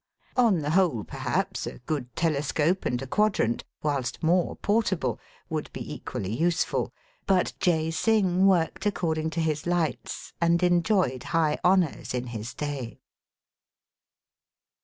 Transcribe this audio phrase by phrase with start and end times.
[0.35, 5.93] On the whole perhaps a good telescope and a quadrant, whilst more portable, would be
[5.93, 6.91] equally useful;
[7.27, 12.55] but Jay Singh worked accord ing to his lights, and enjoyed high honours in his
[12.55, 12.99] day.